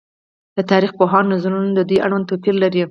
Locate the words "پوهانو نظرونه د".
0.99-1.79